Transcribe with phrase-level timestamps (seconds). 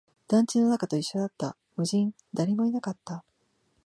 [0.27, 3.23] 団地の中と一緒だった、無人、誰もいなかった